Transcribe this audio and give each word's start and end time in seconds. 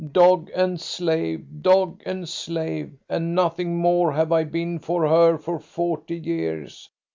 Dog 0.13 0.49
and 0.55 0.81
slave, 0.81 1.61
dog 1.61 2.01
and 2.07 2.27
slave, 2.27 2.97
and 3.07 3.35
nothing 3.35 3.77
more 3.77 4.13
have 4.13 4.31
I 4.31 4.45
been 4.45 4.79
for 4.79 5.07
her 5.07 5.37
for 5.37 5.59
forty 5.59 6.17
years. 6.17 6.89